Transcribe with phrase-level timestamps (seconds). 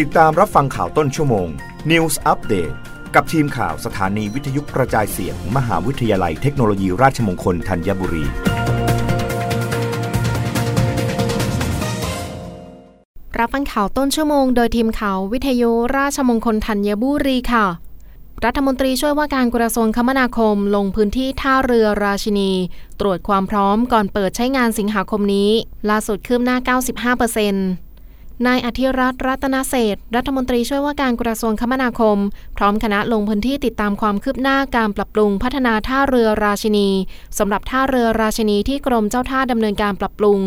[0.00, 1.48] ติดตามรับฟังข่าวต้นชั่วโมง
[1.90, 2.74] News Update
[3.14, 8.24] กับทีมข่าวสถานีวิทยุกระจายเสียงมมหาวิทยาลัยเทคโนโลยีราชมงคลธัญบุรี
[13.38, 17.66] รับฟังข่าวต้นชั่วโมงโดยทีมข่าววิทยุราชมงคลธัญบุรีค่ะ
[18.44, 22.50] รัฐมนตรีช่วยว่าการกระทรวงคมนาคมลงพื้นที่ท่าเรือราชินี
[23.00, 25.50] ตรวจความพร้อมก่อนเปิดใช้งานสิงหาคมนี้
[25.90, 27.91] ล่าสุดคืบหน้า 95%
[28.46, 32.18] นายอธิรัตน์รัตนเศษรัฐมนตรีช่วยว่าการกระทรวงคมนาคม
[32.56, 36.88] พร้อมคณะลงพื้นที่ติดตามความคืบหน้าการปรับปรุงพัฒนาท่าเรือราชินี
[37.38, 40.38] สำหรับท่าเรือราชินีที่กรมเจ้าท่าดำเนินการปรับปรุง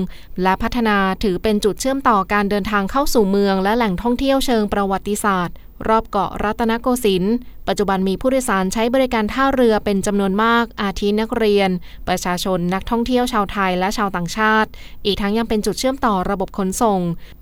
[0.43, 5.55] และพัฒนาถือเป็นจุดเชื่อมต่อการเดินทางเข้าสู่เมือง และแหล่งท่องเที่ยวเชิงประวัติศาสตร์
[5.87, 7.35] รอบเกาะรัตนโกสินทร์
[7.67, 11.69] ปัจจุบันมีผู้โดยสารใช้บริการท่าเรือเป็นจำนวนมาก อาทินักเรียน
[12.07, 14.69] ประชาชนนักท่องเที่ยวชาวไทยและชาวต่างชาติ
[15.05, 16.99] อีกทั้งยังเป็นจุดเชื่อมต่อระบบขนส่ง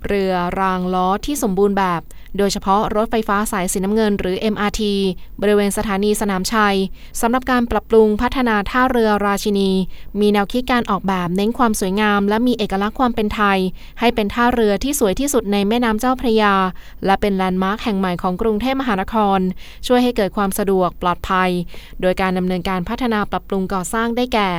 [0.07, 2.01] เรือรางล้อที่สมบูรณ์แบบ
[2.37, 4.81] โดยเฉพาะรถไฟฟ้าสายสีน้ำเงินหรือ MRT
[5.41, 6.77] บริเวณสถานีสนามชัย
[7.21, 9.71] สำหรับการปรับปรุงพัฒนาท่าเรือราชินี
[10.20, 13.59] มีแนวคิดการออกแบบเน้นความสวยงาม และมีเอกลักษณ์ความเป็นไทย
[13.99, 16.53] ให้เป็นท่าเรือที่สวยที่สุดในแม่น้ำเจ้าพระยา
[17.05, 19.40] และเป็นแลนด์มาร์คแห่งใหม่ของกรุงเทพมหานคร
[19.87, 21.49] ช่วยให้เกิดความสะดวกปลอดภัย
[22.01, 24.49] โดยการดำเนินการพัฒนาปรับปรุงก่อสร้างได้แก่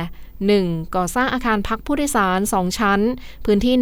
[0.43, 0.95] 1.
[0.95, 2.99] ก่อสร้างอาคารพักผู้โดยสาร 2 ชั้น
[3.45, 3.73] พื้นที่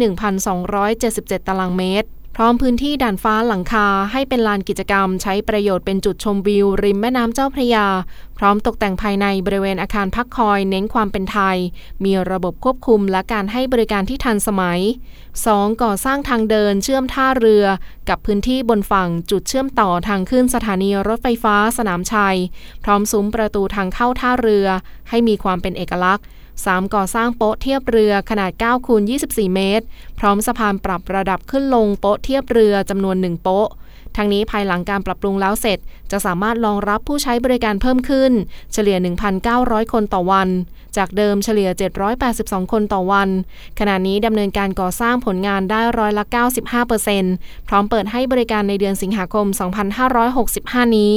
[0.70, 7.86] 1,277 ตารางเมตร พร้อมพื้นที่ด่านฟ้าหลังคาให้เป็นลานกิจกรรม ใช้ประโยชน์เป็นจุดชมวิว ริมแม่น้ำเจ้าพระยา
[8.38, 11.56] พร้อมตกแต่งภายในบริเวณอาคารพักคอยเน้นความเป็นไทย
[12.04, 14.80] มีระบบควบคุมและการให้บริการที่ทันสมัย
[15.30, 15.82] 2.
[15.82, 17.64] ก่อสร้างทางเดินเชื่อมท่าเรือ
[18.08, 22.36] กับพื้นที่บนฝั่งจุดเชื่อมต่อทางขึ้นสถานีรถไฟฟ้าสนามชัย
[22.84, 24.66] พร้อมซุ้มประตูทางเข้าท่าเรือ
[25.10, 26.26] ให้มีความเป็นเอกลักษณ์
[26.62, 26.94] 3.
[26.94, 29.84] ก่อสร้างโป๊ะเทียบเรือขนาด9คูณ24 เมตร
[30.18, 33.68] พร้อมสะพานปรับระดับขึ้นลงโป๊ะเทียบเรือจำนวน 1 โป๊ะ
[34.16, 35.78] ทั้งนี้ภายหลังการปรับปรุงแล้วเสร็จ
[36.10, 38.32] จะสามารถรองรับผู้ใช้บริการเพิ่มขึ้น
[38.72, 38.96] เฉลี่ย
[39.44, 40.48] 1,900 คนต่อวัน
[40.96, 41.70] จากเดิมเฉลี่ย
[42.20, 43.28] 782 คนต่อวัน
[43.78, 46.24] ขณะนี้ดำเนินการก่อสร้างผลงานได้ร้อยละ
[46.96, 49.46] 95%พร้อมเปิดให้บริการในเดือนสิงหาคม
[50.22, 51.16] 2565 นี้